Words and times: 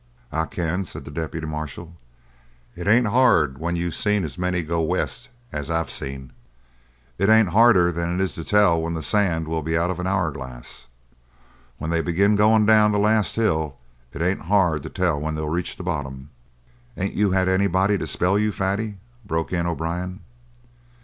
"I 0.31 0.45
can," 0.45 0.83
said 0.83 1.05
the 1.05 1.11
deputy 1.11 1.45
marshal. 1.45 1.95
"It 2.75 2.87
ain't 2.87 3.05
hard 3.05 3.59
when 3.59 3.75
you 3.75 3.91
seen 3.91 4.23
as 4.23 4.35
many 4.35 4.63
go 4.63 4.81
west 4.81 5.29
as 5.51 5.69
I've 5.69 5.91
seen. 5.91 6.33
It 7.19 7.29
ain't 7.29 7.49
harder 7.49 7.91
than 7.91 8.15
it 8.15 8.19
is 8.19 8.33
to 8.33 8.43
tell 8.43 8.81
when 8.81 8.95
the 8.95 9.03
sand 9.03 9.47
will 9.47 9.61
be 9.61 9.77
out 9.77 9.91
of 9.91 9.99
an 9.99 10.07
hour 10.07 10.31
glass. 10.31 10.87
When 11.77 11.91
they 11.91 12.01
begin 12.01 12.35
going 12.35 12.65
down 12.65 12.91
the 12.91 12.97
last 12.97 13.35
hill 13.35 13.77
it 14.11 14.23
ain't 14.23 14.41
hard 14.47 14.81
to 14.81 14.89
tell 14.89 15.19
when 15.21 15.35
they'll 15.35 15.47
reach 15.49 15.77
the 15.77 15.83
bottom." 15.83 16.31
"Ain't 16.97 17.13
you 17.13 17.29
had 17.33 17.47
anybody 17.47 17.99
to 17.99 18.07
spell 18.07 18.39
you, 18.39 18.51
Fatty?" 18.51 18.97
broke 19.23 19.53
in 19.53 19.67
O'Brien. 19.67 20.21